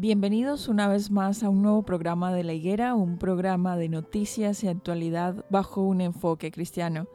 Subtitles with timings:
[0.00, 4.62] Bienvenidos una vez más a un nuevo programa de La Higuera, un programa de noticias
[4.62, 7.08] y actualidad bajo un enfoque cristiano.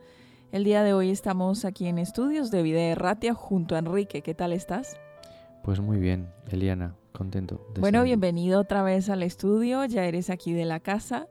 [0.52, 4.22] El día de hoy estamos aquí en estudios de Vida Erratia junto a Enrique.
[4.22, 5.00] ¿Qué tal estás?
[5.64, 7.66] Pues muy bien, Eliana, contento.
[7.80, 11.30] bueno, bienvenido otra vez al estudio, ya eres aquí de la casa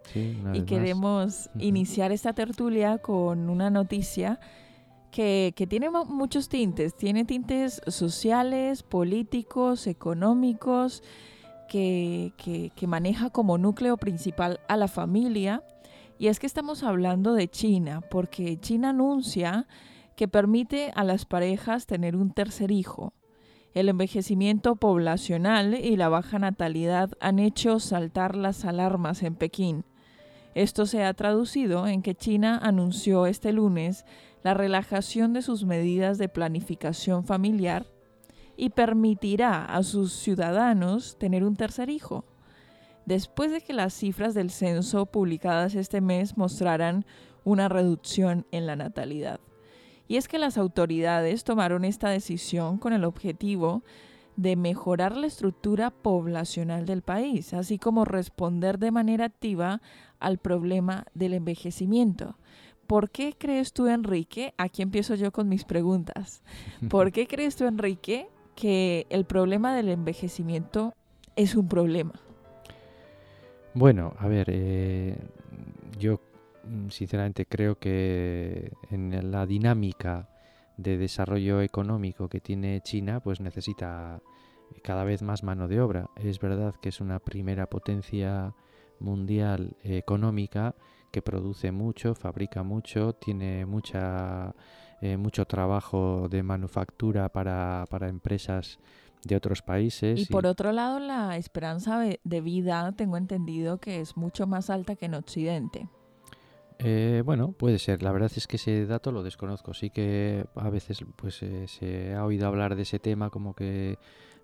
[0.54, 4.40] y queremos iniciar esta tertulia con una noticia
[5.10, 11.02] que, que, tiene muchos tintes, tiene tintes sociales, políticos, económicos,
[11.72, 15.62] que, maneja como núcleo principal a la familia.
[16.18, 19.66] Y es que estamos hablando de China, porque China anuncia
[20.14, 23.14] que permite a las parejas tener un tercer hijo.
[23.72, 29.84] El envejecimiento poblacional y la baja natalidad han hecho saltar las alarmas en Pekín.
[30.54, 34.04] Esto se ha traducido en que China anunció este lunes
[34.42, 37.86] la relajación de sus medidas de planificación familiar
[38.56, 42.24] y permitirá a sus ciudadanos tener un tercer hijo.
[43.06, 47.04] Después de que las cifras del censo publicadas este mes mostraran
[47.44, 49.40] una reducción en la natalidad.
[50.06, 53.82] Y es que las autoridades tomaron esta decisión con el objetivo
[54.36, 59.82] de mejorar la estructura poblacional del país, así como responder de manera activa
[60.20, 62.36] al problema del envejecimiento.
[62.86, 64.54] ¿Por qué crees tú, Enrique?
[64.58, 66.42] Aquí empiezo yo con mis preguntas.
[66.88, 70.92] ¿Por qué crees tú, Enrique, que el problema del envejecimiento
[71.36, 72.12] es un problema?
[73.74, 75.16] Bueno, a ver, eh,
[75.98, 76.20] yo
[76.64, 80.28] mm, sinceramente creo que en la dinámica
[80.76, 84.20] de desarrollo económico que tiene China, pues necesita
[84.82, 86.10] cada vez más mano de obra.
[86.16, 88.54] Es verdad que es una primera potencia
[88.98, 90.74] mundial económica
[91.10, 94.54] que produce mucho, fabrica mucho, tiene mucha
[95.02, 98.78] eh, mucho trabajo de manufactura para, empresas
[99.24, 100.18] de otros países.
[100.20, 104.96] Y, por otro lado, la esperanza de vida, tengo entendido que es mucho más alta
[104.96, 105.88] que en Occidente.
[106.84, 108.02] Eh, bueno, puede ser.
[108.02, 109.72] La verdad es que ese dato lo desconozco.
[109.72, 113.98] Sí que a veces pues eh, se ha oído hablar de ese tema como que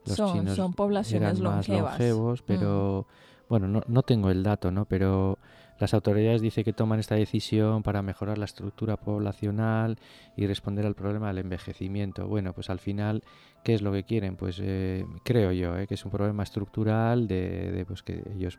[0.06, 3.48] los son, chinos son poblaciones eran más longevos, pero mm.
[3.48, 4.84] bueno, no, no tengo el dato, ¿no?
[4.84, 5.38] Pero
[5.78, 9.98] las autoridades dicen que toman esta decisión para mejorar la estructura poblacional
[10.36, 12.26] y responder al problema del envejecimiento.
[12.26, 13.22] Bueno, pues al final,
[13.62, 14.36] ¿qué es lo que quieren?
[14.36, 18.58] Pues eh, creo yo eh, que es un problema estructural de, pues que ellos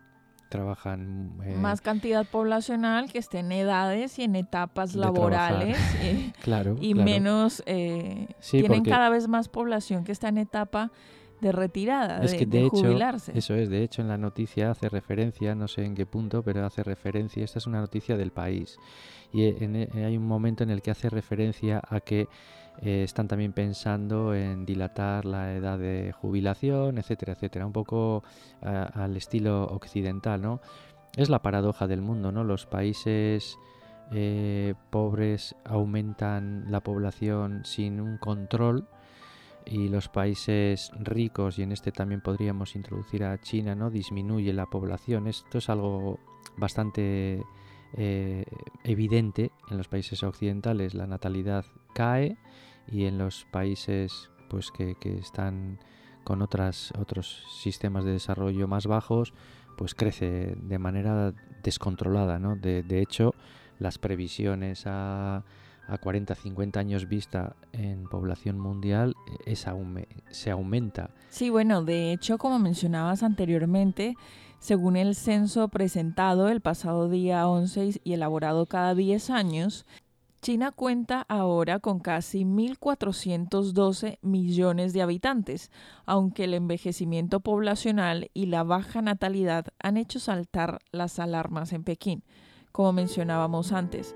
[0.49, 5.77] trabajan eh, más cantidad poblacional que esté en edades y en etapas laborales
[6.41, 10.91] claro, y menos tienen cada vez más población que está en etapa
[11.41, 13.37] de retirada, es de, que de, hecho, jubilarse.
[13.37, 16.65] Eso es, de hecho en la noticia hace referencia, no sé en qué punto, pero
[16.65, 18.77] hace referencia, esta es una noticia del país.
[19.31, 22.27] Y e, hay un momento en el que hace referencia a que
[22.81, 28.23] eh, están también pensando en dilatar la edad de jubilación, etcétera, etcétera, un poco
[28.61, 30.61] al estilo occidental, ¿no?
[31.15, 32.43] Es la paradoja del mundo, ¿no?
[32.43, 33.57] Los países
[34.11, 38.87] eh, pobres aumentan la población sin un control,
[39.69, 43.91] y los países ricos, y en este también podríamos introducir a China, ¿no?
[43.91, 45.27] disminuye la población.
[45.27, 46.19] Esto es algo
[46.57, 47.43] bastante
[47.93, 48.45] eh,
[48.83, 50.95] evidente en los países occidentales.
[50.95, 52.37] La natalidad cae
[52.87, 55.79] y en los países pues que, están
[56.23, 59.33] con otras, otros sistemas de desarrollo más bajos,
[59.77, 62.55] pues crece de manera descontrolada, ¿no?
[62.55, 63.35] De, de hecho,
[63.77, 65.43] las previsiones a,
[65.89, 69.65] a 40, 50 años vista en población mundial eh, es
[70.31, 71.09] se aumenta.
[71.29, 74.15] Sí, bueno, de hecho, como mencionabas anteriormente,
[74.59, 79.85] según el censo presentado el pasado día 11 y elaborado cada 10 años,
[80.41, 85.69] China cuenta ahora con casi 1.412 millones de habitantes,
[86.05, 92.23] aunque el envejecimiento poblacional y la baja natalidad han hecho saltar las alarmas en Pekín,
[92.71, 94.15] como mencionábamos antes.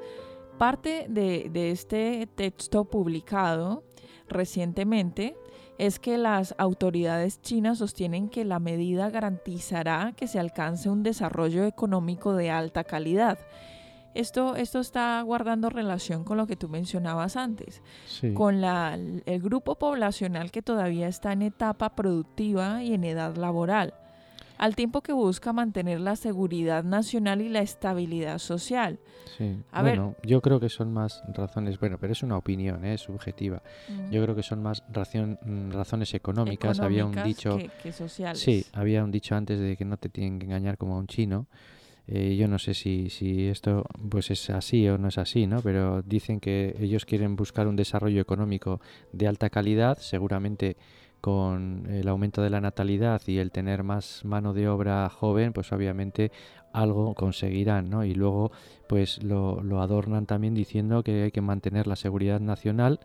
[0.58, 3.84] Parte de, este texto publicado
[4.28, 5.36] recientemente
[5.78, 11.66] es que las autoridades chinas sostienen que la medida garantizará que se alcance un desarrollo
[11.66, 13.40] económico de alta calidad.
[14.14, 17.82] Esto, esto está guardando relación con lo que tú mencionabas antes,
[18.36, 23.96] con la, el grupo poblacional que todavía está en etapa productiva y en edad laboral
[24.64, 28.98] al tiempo que busca mantener la seguridad nacional y la estabilidad social.
[29.38, 33.04] Sí, bueno, yo creo que son más razones, bueno, pero es una opinión, es ¿eh?
[33.04, 33.62] subjetiva.
[34.10, 36.80] Yo creo que son más mm, razones económicas.
[36.80, 38.40] había un dicho, que, sociales.
[38.40, 41.08] Sí, había un dicho antes de que no te tienen que engañar como a un
[41.08, 41.48] chino.
[42.08, 45.62] Eh, yo no sé si, si esto pues es así o no es así, ¿no?
[45.62, 48.80] Pero dicen que ellos quieren buscar un desarrollo económico
[49.12, 50.78] de alta calidad, seguramente
[51.24, 55.72] con el aumento de la natalidad y el tener más mano de obra joven, pues
[55.72, 56.34] obviamente
[56.74, 58.04] algo conseguirán, ¿no?
[58.04, 58.52] Y luego
[58.90, 63.00] pues lo, adornan también diciendo que hay que mantener la seguridad nacional,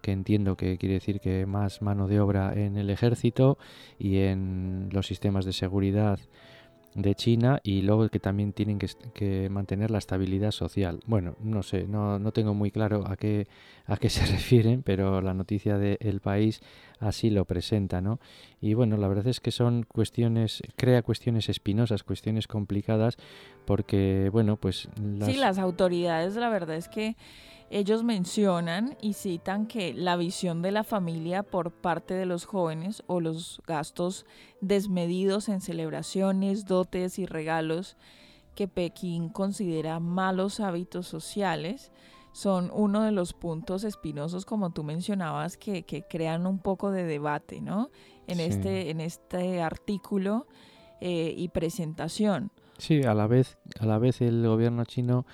[0.00, 3.58] que entiendo que quiere decir que más mano de obra en el ejército
[3.98, 6.20] y en los sistemas de seguridad
[6.96, 11.00] de China y luego que también tienen que, mantener la estabilidad social.
[11.06, 13.46] Bueno, no sé, no, no, tengo muy claro a qué,
[13.86, 16.60] a qué se refieren, pero la noticia de El País
[16.98, 18.18] así lo presenta, ¿no?
[18.60, 23.16] Y bueno, la verdad es que son cuestiones, crea cuestiones espinosas, cuestiones complicadas,
[23.66, 24.88] porque, bueno, pues...
[25.00, 25.28] Las...
[25.28, 27.16] Sí, las autoridades, la verdad es que
[27.70, 33.02] ellos mencionan y citan que la visión de la familia por parte de los jóvenes
[33.06, 34.24] o los gastos
[34.60, 37.96] desmedidos en celebraciones, dotes y regalos
[38.54, 41.92] que Pekín considera malos hábitos sociales
[42.32, 47.62] son uno de los puntos espinosos, como tú mencionabas, que, crean un poco de debate,
[47.62, 47.90] ¿no?
[48.26, 50.46] En, este, en este artículo
[51.00, 52.50] eh, y presentación.
[52.76, 55.24] Sí, a la vez, a la vez el gobierno chino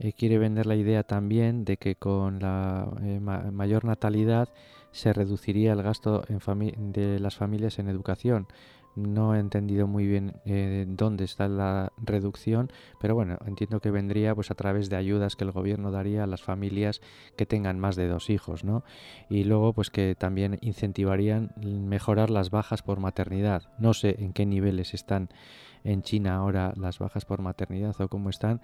[0.00, 4.48] eh, quiere vender la idea también de que con la eh, mayor natalidad
[4.92, 8.48] se reduciría el gasto de las familias en educación.
[8.96, 14.34] No he entendido muy bien eh, dónde está la reducción, pero bueno, entiendo que vendría
[14.34, 17.00] pues a través de ayudas que el gobierno daría a las familias
[17.36, 18.82] que tengan más de dos hijos, ¿no?
[19.28, 23.64] Y luego pues que también incentivarían mejorar las bajas por maternidad.
[23.78, 25.28] No sé en qué niveles están
[25.84, 28.60] en China ahora las bajas por maternidad o cómo están,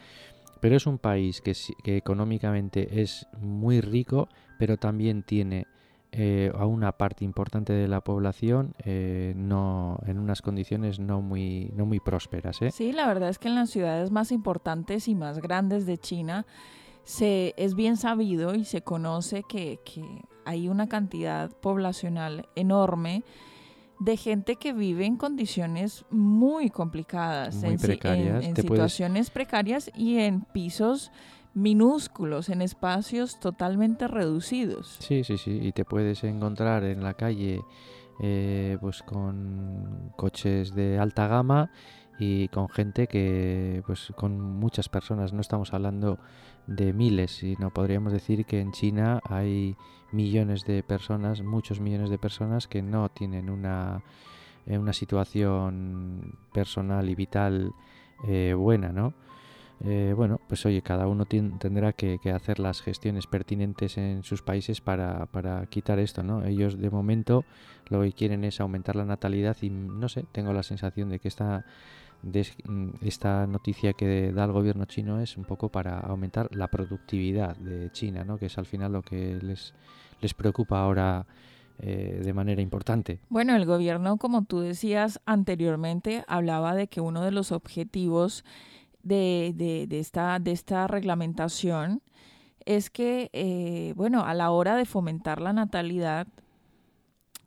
[0.61, 1.55] pero es un país que,
[1.97, 5.67] económicamente es muy rico, pero también tiene
[6.13, 11.73] eh, a una parte importante de la población eh, no en unas condiciones no muy
[11.75, 12.71] no muy prósperas ¿eh?
[12.71, 16.47] sí la verdad es que en las ciudades más importantes y más grandes de China
[17.03, 23.25] se es bien sabido y se conoce que, que hay una cantidad poblacional enorme
[23.99, 31.11] de gente que vive en condiciones muy complicadas, en, situaciones precarias y en pisos
[31.55, 34.99] minúsculos, en espacios totalmente reducidos.
[35.01, 37.63] Sí, sí, sí, y te puedes encontrar en la calle
[38.21, 41.71] eh, pues con coches de alta gama
[42.19, 46.19] y con gente que pues con muchas personas no estamos hablando
[46.67, 49.77] de miles sino podríamos decir que en China hay
[50.13, 54.03] millones de personas muchos millones de personas que no tienen una,
[54.67, 57.73] eh, una situación personal y vital
[58.27, 59.15] eh, buena no
[59.85, 64.81] eh, bueno, pues oye, cada uno tendrá que, hacer las gestiones pertinentes en sus países
[64.81, 66.45] para, para, quitar esto, ¿no?
[66.45, 67.45] Ellos de momento
[67.89, 71.29] lo que quieren es aumentar la natalidad y no sé, tengo la sensación de que
[71.29, 71.67] esta
[72.23, 72.47] de
[73.03, 77.91] esta noticia que da el gobierno chino es un poco para aumentar la productividad de
[77.93, 78.39] China, ¿no?
[78.39, 79.75] que es al final lo que les,
[80.21, 81.27] les preocupa ahora
[81.79, 83.21] eh, de manera importante.
[83.29, 88.45] Bueno, el gobierno, como tú decías anteriormente, hablaba de que uno de los objetivos
[89.03, 92.01] de, de, esta, de esta reglamentación
[92.65, 96.27] es que, eh, bueno, a la hora de fomentar la natalidad,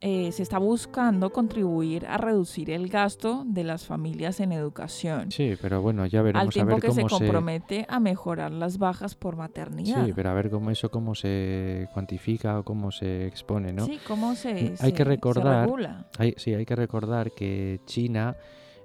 [0.02, 5.30] eh, se está buscando contribuir a reducir el gasto de las familias en educación.
[5.30, 8.52] Sí, pero bueno, ya veremos al tiempo a ver que cómo se compromete a mejorar
[8.52, 10.06] las bajas por maternidad.
[10.06, 13.86] Sí, pero a ver cómo eso cómo se cuantifica o cómo se expone, ¿no?
[13.86, 16.08] Sí, cómo se, hay que recordar, regula.
[16.38, 18.38] sí, hay que recordar que China,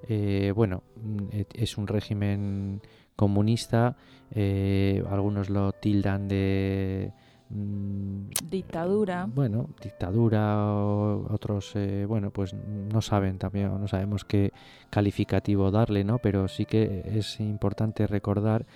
[0.09, 2.83] eh, bueno, mm, es un régimen
[3.14, 3.97] comunista,
[4.33, 7.12] eh, algunos lo tildan de
[7.54, 9.28] Mm, dictadura.
[9.32, 14.52] Bueno, dictadura, otros, eh, bueno, pues no saben también, no sabemos qué
[14.90, 16.18] calificativo darle, ¿no?
[16.18, 18.66] Pero sí que es importante recordar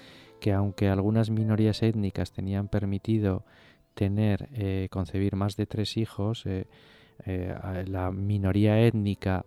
[0.40, 3.44] que aunque algunas minorías étnicas tenían permitido
[3.94, 6.66] tener, eh, concebir más de tres hijos, eh,
[7.86, 9.44] la minoría étnica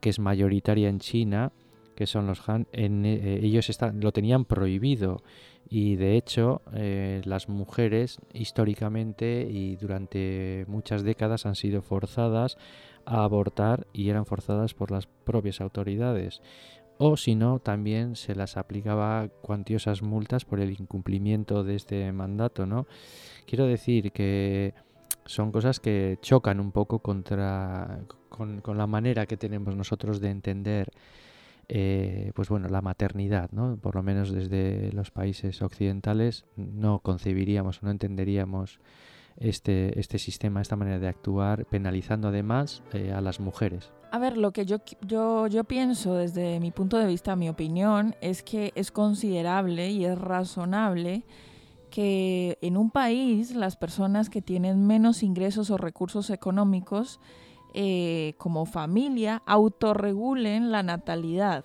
[0.00, 1.52] que es mayoritaria en China,
[1.94, 5.22] que son los Han, en, ellos lo tenían prohibido
[5.68, 12.58] y de hecho, eh, las mujeres históricamente y durante muchas décadas han sido forzadas
[13.06, 16.42] a abortar y eran forzadas por las propias autoridades.
[16.98, 22.66] O si no, también se las aplicaba cuantiosas multas por el incumplimiento de este mandato,
[22.66, 22.86] ¿no?
[23.46, 24.74] Quiero decir que
[25.24, 30.30] son cosas que chocan un poco contra con, con la manera que tenemos nosotros de
[30.30, 30.90] entender
[31.68, 33.76] eh, pues bueno, la maternidad, ¿no?
[33.76, 38.80] Por lo menos desde los países occidentales no concebiríamos no entenderíamos
[39.36, 43.90] este, este sistema, esta manera de actuar, penalizando además eh, a las mujeres.
[44.10, 48.14] A ver, lo que yo, yo, yo pienso desde mi punto de vista, mi opinión,
[48.20, 51.24] es que es considerable y es razonable
[51.90, 57.20] que en un país las personas que tienen menos ingresos o recursos económicos
[57.74, 61.64] eh, como familia autorregulen la natalidad.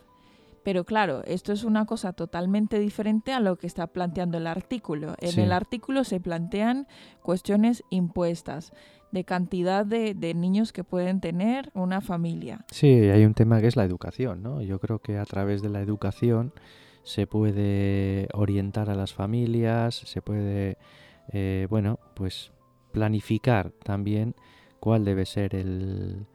[0.63, 5.15] Pero claro, esto es una cosa totalmente diferente a lo que está planteando el artículo.
[5.19, 6.87] En el artículo se plantean
[7.21, 8.73] cuestiones impuestas
[9.13, 12.65] de cantidad de, niños que pueden tener una familia.
[12.69, 14.61] Sí, hay un tema que es la educación, ¿no?
[14.61, 16.51] Yo creo que a través de la educación
[17.03, 20.77] se puede orientar a las familias, se puede,
[21.31, 22.51] eh, bueno, pues
[22.91, 24.35] planificar también
[24.79, 26.25] cuál debe ser el,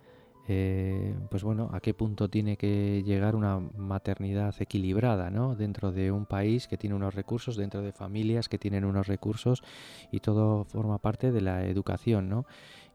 [0.49, 5.55] eh, pues bueno, a qué punto tiene que llegar una maternidad equilibrada, ¿no?
[5.55, 9.63] Dentro de un país que tiene unos recursos, dentro de familias que tienen unos recursos
[10.11, 12.45] y todo forma parte de la educación, ¿no?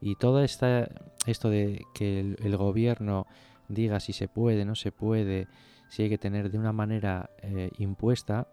[0.00, 0.88] Y todo esta,
[1.26, 3.26] esto de que el, gobierno
[3.68, 5.48] diga si se puede, no se puede,
[5.88, 8.48] si hay que tener de una manera eh, impuesta,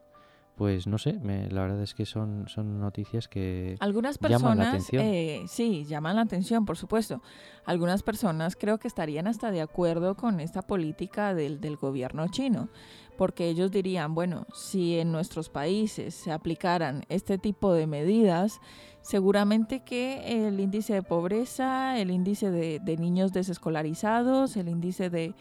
[0.56, 4.70] pues no sé, la verdad es que son, son noticias que algunas personas llaman la
[4.70, 5.04] atención.
[5.04, 7.22] Eh, sí, llaman la atención, por supuesto.
[7.66, 12.70] Algunas personas creo que estarían hasta de acuerdo con esta política del, del gobierno chino,
[13.18, 18.62] porque ellos dirían, bueno, si en nuestros países se aplicaran este tipo de medidas,
[19.02, 25.36] seguramente que el índice de pobreza, el índice de, de niños desescolarizados, el índice de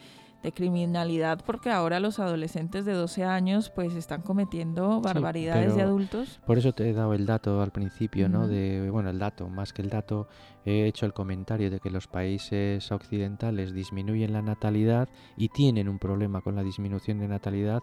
[0.45, 6.39] de criminalidad porque ahora los adolescentes de 12 años pues están cometiendo barbaridades de adultos.
[6.45, 8.47] Por eso te he dado el dato al principio, ¿no?
[8.47, 10.27] De, bueno, el dato, más que el dato,
[10.63, 15.97] he hecho el comentario de que los países occidentales disminuyen la natalidad y tienen un
[15.97, 17.81] problema con la disminución de natalidad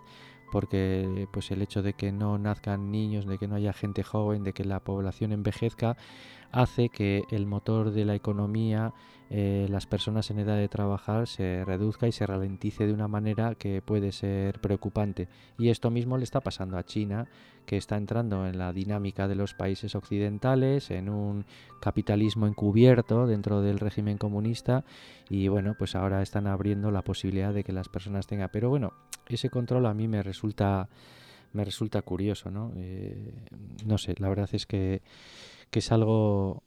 [0.52, 4.44] porque pues el hecho de que no nazcan niños, de que no haya gente joven,
[4.44, 5.96] de que la población envejezca,
[6.52, 8.92] hace que el motor de la economía
[9.34, 13.54] eh, las personas en edad de trabajar se reduzca y se ralentice de una manera
[13.54, 15.26] que puede ser preocupante.
[15.58, 17.28] Y esto mismo le está pasando a China,
[17.64, 21.46] que está entrando en la dinámica de los países occidentales, en un
[21.80, 24.84] capitalismo encubierto dentro del régimen comunista
[25.30, 28.50] y bueno, pues ahora están abriendo la posibilidad de que las personas tengan.
[28.52, 28.92] Pero bueno,
[29.28, 30.41] ese control a mí me resulta
[31.52, 32.72] me resulta curioso, ¿no?
[32.76, 33.34] Eh,
[33.84, 35.02] no sé, la verdad es que,
[35.70, 36.62] que es algo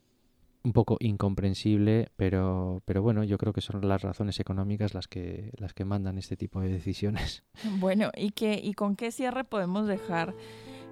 [0.65, 5.51] un poco incomprensible, pero, pero bueno, yo creo que son las razones económicas las que,
[5.57, 7.43] las que mandan este tipo de decisiones.
[7.79, 10.33] Bueno, ¿y, qué, y con qué cierre podemos dejar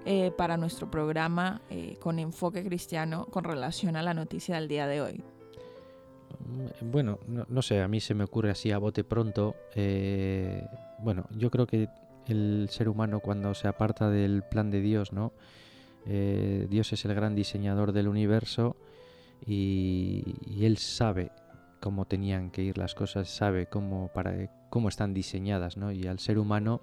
[0.06, 4.86] eh, para nuestro programa eh, con enfoque cristiano con relación a la noticia del día
[4.86, 5.24] de hoy?
[6.46, 9.56] Mm, bueno, no, sé, a mí se me ocurre así a bote pronto.
[9.74, 10.64] Eh,
[11.00, 11.88] bueno, yo creo que
[12.28, 15.32] el ser humano cuando se aparta del plan de Dios, ¿no?
[16.06, 18.76] Dios es el gran diseñador del universo
[19.46, 20.22] y,
[20.60, 21.30] él sabe
[21.80, 25.92] cómo tenían que ir las cosas, sabe cómo, para, cómo están diseñadas, ¿no?
[25.92, 26.80] Y al ser humano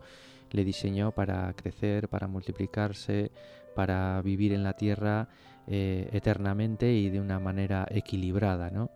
[0.51, 3.31] le diseñó para crecer, para multiplicarse,
[3.75, 5.29] para vivir en la tierra
[5.67, 8.91] eh, eternamente y de una manera equilibrada, ¿no?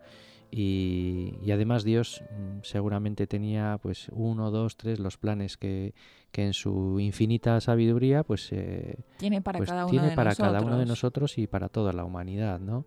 [0.50, 5.94] Y, además Dios mm, seguramente tenía pues uno, dos, tres los planes que,
[6.30, 8.52] que en su infinita sabiduría pues
[9.18, 10.52] tiene para, pues cada, uno tiene de para nosotros.
[10.52, 12.86] cada uno de nosotros y para toda la humanidad, ¿no?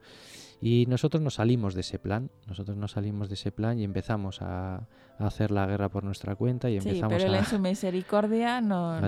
[0.62, 4.42] Y nosotros nos salimos de ese plan, nosotros nos salimos de ese plan y empezamos
[4.42, 4.88] a,
[5.18, 9.02] hacer la guerra por nuestra cuenta y empezamos pero él en su misericordia nos,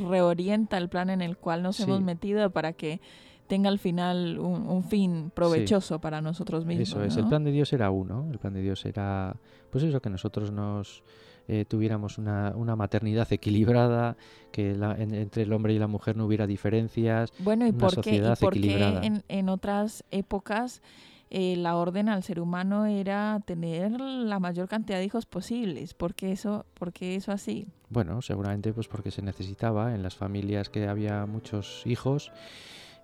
[0.00, 3.00] reorienta el plan en el cual nos hemos metido para que
[3.50, 6.88] tenga al final un, fin provechoso para nosotros mismos.
[6.88, 9.34] Eso es, el plan de Dios era uno, el plan de Dios era,
[9.70, 11.02] pues eso, que nosotros nos
[11.48, 14.16] eh, tuviéramos una, maternidad equilibrada,
[14.52, 18.38] que entre el hombre y la mujer no hubiera diferencias, bueno, ¿y una por sociedad
[18.38, 19.04] qué, y equilibrada.
[19.04, 20.80] en, en otras épocas
[21.32, 25.94] eh, la orden al ser humano era tener la mayor cantidad de hijos posibles.
[25.94, 27.68] ¿Por qué eso, por qué eso así?
[27.88, 32.32] Bueno, seguramente pues porque se necesitaba en las familias que había muchos hijos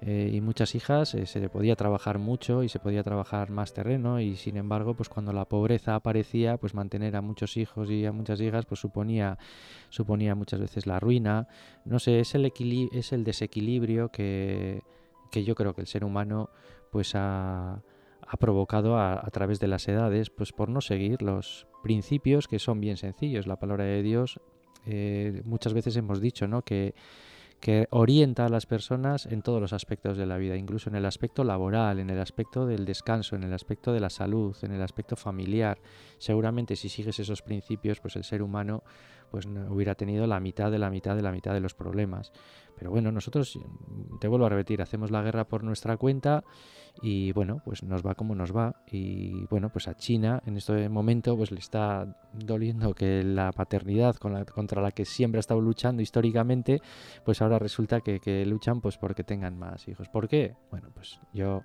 [0.01, 4.21] eh, y muchas hijas, eh, se podía trabajar mucho y se podía trabajar más terreno
[4.21, 8.13] y sin embargo, pues cuando la pobreza aparecía, pues mantener a muchos hijos y a
[8.13, 9.39] muchas hijas, pues suponía,
[9.89, 11.49] suponía muchas veces la ruina.
[11.85, 12.53] No sé, es el,
[12.93, 14.83] es el desequilibrio que,
[15.31, 16.51] que yo creo que el ser humano
[16.91, 17.83] pues ha,
[18.27, 22.81] ha provocado a, través de las edades, pues por no seguir los principios que son
[22.81, 23.47] bien sencillos.
[23.47, 24.41] La palabra de Dios,
[24.85, 26.63] eh, muchas veces hemos dicho, ¿no?
[26.63, 26.95] Que
[27.61, 31.07] que orienta a las personas en todos los aspectos de la vida, incluso en el
[31.07, 34.83] aspecto laboral, en el aspecto del descanso, en el aspecto de la salud, en el
[34.83, 35.79] aspecto familiar.
[36.19, 38.83] Seguramente si sigues esos principios, pues el ser humano
[39.31, 42.33] pues no hubiera tenido la mitad de la mitad de la mitad de los problemas.
[42.79, 43.59] Pero bueno, nosotros,
[44.21, 46.45] te vuelvo a repetir, hacemos la guerra por nuestra cuenta
[47.03, 48.75] y bueno, pues nos va como nos va.
[48.91, 54.17] Y bueno, pues a China en este momento pues le está doliendo que la paternidad
[54.17, 56.81] con la, contra la que siempre ha estado luchando históricamente,
[57.25, 60.09] pues ahora resulta que, que luchan pues porque tengan más hijos.
[60.09, 60.55] ¿Por qué?
[60.71, 61.63] Bueno, pues yo...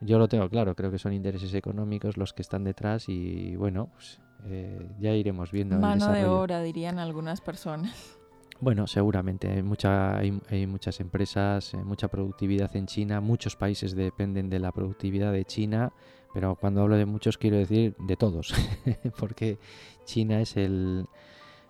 [0.00, 3.88] Yo lo tengo claro, creo que son intereses económicos los que están detrás y bueno,
[3.94, 5.78] pues eh, ya iremos viendo.
[5.78, 8.18] Mano de obra, dirían algunas personas.
[8.64, 9.50] Bueno, seguramente.
[9.50, 14.72] Hay, mucha, hay, muchas empresas, eh, mucha productividad en China, muchos países dependen de la
[14.72, 15.92] productividad de China,
[16.32, 18.54] pero cuando hablo de muchos quiero decir de todos,
[19.18, 19.58] porque
[20.06, 21.06] China es el,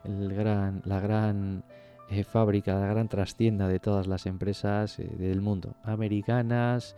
[0.05, 1.65] gran, la gran
[2.11, 6.95] eh, fábrica, la gran trastienda de todas las empresas del mundo, americanas,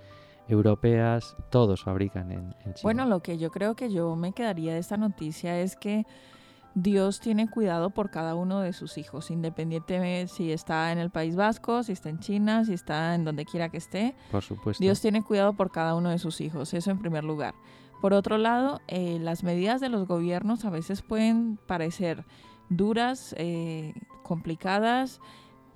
[0.46, 2.80] europeas, todos fabrican en, China.
[2.82, 6.04] Bueno, lo que yo creo que yo me quedaría de esta noticia es que
[6.76, 11.34] Dios tiene cuidado por cada uno de sus hijos, independientemente si está en el País
[11.34, 14.14] Vasco, si está en China, si está en donde quiera que esté.
[14.30, 14.82] Por supuesto.
[14.82, 17.54] Dios tiene cuidado por cada uno de sus hijos, eso en primer lugar.
[18.02, 22.26] Por otro lado, eh, las medidas de los gobiernos a veces pueden parecer
[22.68, 25.20] duras, eh, complicadas,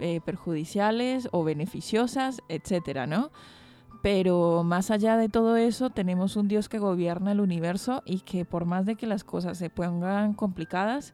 [0.01, 3.31] eh, perjudiciales o beneficiosas, etcétera, ¿no?
[4.03, 8.45] Pero más allá de todo eso, tenemos un Dios que gobierna el universo y que
[8.45, 11.13] por más de que las cosas se pongan complicadas,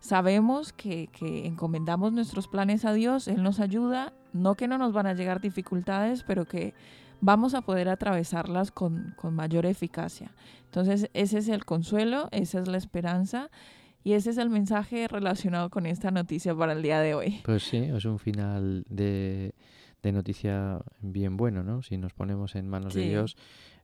[0.00, 5.06] sabemos que, encomendamos nuestros planes a Dios, Él nos ayuda, no que no nos van
[5.06, 6.74] a llegar dificultades, pero que
[7.20, 10.32] vamos a poder atravesarlas con, con mayor eficacia.
[10.66, 13.50] Entonces, ese es el consuelo, esa es la esperanza.
[14.04, 17.40] Y ese es el mensaje relacionado con esta noticia para el día de hoy.
[17.44, 19.54] Pues sí, es un final de,
[20.02, 21.82] de noticia bien bueno, ¿no?
[21.82, 23.36] Si nos ponemos en manos de Dios,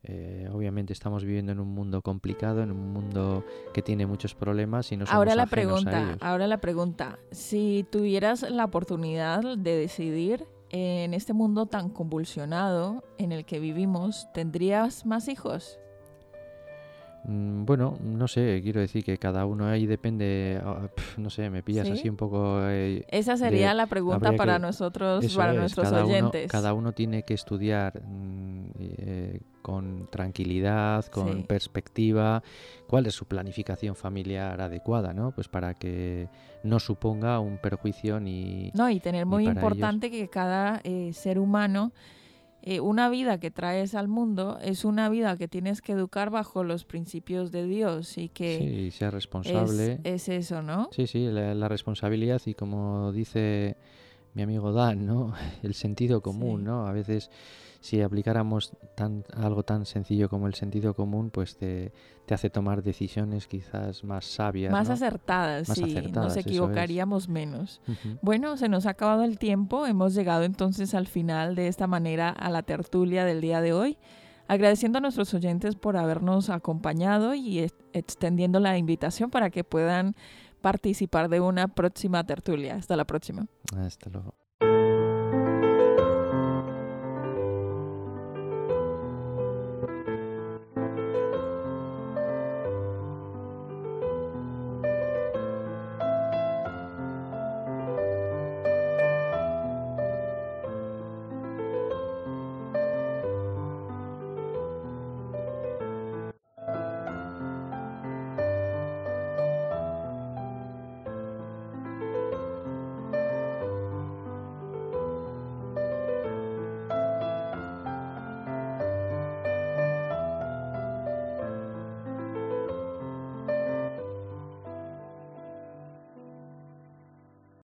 [0.05, 4.93] eh, obviamente estamos viviendo en un mundo complicado, en un mundo que tiene muchos problemas
[4.93, 10.47] y no somos ahora la pregunta, Ahora la pregunta, si tuvieras la oportunidad de decidir
[10.71, 15.79] en este mundo tan convulsionado en el que vivimos, ¿tendrías más hijos?
[17.27, 21.63] Mm, bueno, no sé, quiero decir que cada uno ahí depende, ah, no sé, me
[21.63, 22.61] pillas así un poco...
[22.63, 26.51] Eh, Esa sería la pregunta para nosotros, para nuestros oyentes.
[26.51, 32.43] cada uno tiene que estudiar mm, eh, con tranquilidad, con perspectiva,
[32.87, 35.31] cuál es su planificación familiar adecuada, ¿no?
[35.31, 36.29] Pues para que
[36.63, 38.71] no suponga un perjuicio ni...
[38.75, 41.93] No, y tener muy importante que cada eh, ser humano
[42.67, 46.65] eh, una vida que traes al mundo es una vida que tienes que educar bajo
[46.65, 50.01] los principios de Dios y que sí, sea responsable.
[50.03, 50.89] Es, eso, ¿no?
[50.91, 53.77] Sí, sí, la, responsabilidad y como dice
[54.35, 55.33] mi amigo Dan, ¿no?
[55.63, 56.87] El sentido común, ¿no?
[56.87, 57.31] A veces
[57.85, 61.93] si aplicáramos tan, algo tan sencillo como el sentido común, pues te,
[62.31, 64.73] hace tomar decisiones quizás más sabias.
[64.73, 67.83] Más acertadas, sí, nos equivocaríamos menos.
[68.23, 72.31] Bueno, se nos ha acabado el tiempo, hemos llegado entonces al final de esta manera
[72.31, 73.99] a la tertulia del día de hoy.
[74.49, 80.17] Agradeciendo a nuestros oyentes por habernos acompañado y extendiendo la invitación para que puedan
[80.65, 82.77] participar de una próxima tertulia.
[82.77, 83.47] Hasta la próxima.
[83.77, 84.35] Hasta luego.